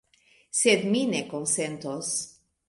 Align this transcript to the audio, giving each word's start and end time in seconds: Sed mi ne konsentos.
Sed 0.59 0.87
mi 0.95 1.03
ne 1.11 1.21
konsentos. 1.35 2.11